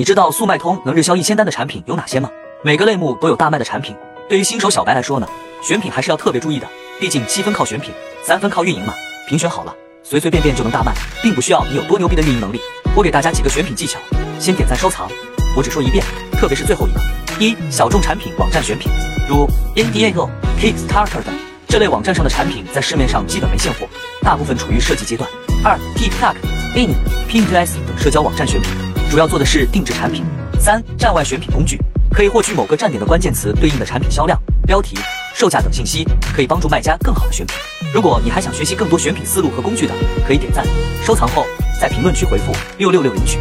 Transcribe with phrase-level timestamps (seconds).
[0.00, 2.30] 你知道速卖通能日销一千单的产品有哪些吗？
[2.64, 3.94] 每个类目都有大卖的产品。
[4.30, 5.28] 对于新手小白来说呢，
[5.62, 6.66] 选品还是要特别注意的。
[6.98, 7.92] 毕竟七分靠选品，
[8.22, 8.94] 三分靠运营嘛。
[9.28, 12.58] 评选好了，随随便便就能大卖，并不需要你有多牛逼的运营能力。
[12.96, 14.00] 我给大家几个选品技巧，
[14.38, 15.06] 先点赞收藏。
[15.54, 17.00] 我只说一遍，特别是最后一个。
[17.38, 18.90] 一、小众产品网站选品，
[19.28, 19.46] 如
[19.76, 21.34] indiego、Kickstarter 等
[21.68, 23.86] 这类网站上的产品，在市面上基本没现货，
[24.22, 25.28] 大部分处于设计阶段。
[25.62, 26.36] 二、TikTok、
[26.74, 26.94] In、
[27.28, 28.89] Pinterest 等社交网站选品。
[29.10, 30.24] 主要做的是定制产品。
[30.60, 31.76] 三、站外选品工具
[32.12, 34.96] 可以获取某个站点的关键词对应的产品销量、标题、
[35.34, 37.56] 售价等信息，可以帮助卖家更好的选品。
[37.92, 40.64] 如果你还想学习更多选品思路和工具的，可以点赞、
[41.04, 41.44] 收藏后
[41.80, 43.40] 在评论区回复六六六领取。